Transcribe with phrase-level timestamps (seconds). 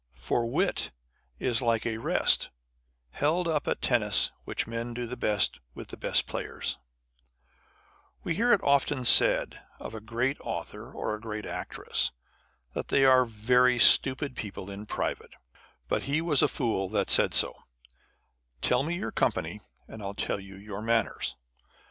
[0.13, 0.89] For wit
[1.37, 2.49] is like a rest
[3.11, 6.79] Held up at tennis, which men do the best With the best players.
[8.23, 9.61] We actress, that
[12.87, 15.35] they are very stupid people in private.
[15.87, 17.53] But he was a fool that said so.
[18.61, 21.35] Tell me your company, and Til tell you your manners.